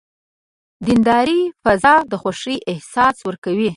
د 0.85 0.87
نندارې 0.87 1.39
فضا 1.63 1.95
د 2.11 2.13
خوښۍ 2.21 2.57
احساس 2.71 3.15
ورکوي. 3.27 3.69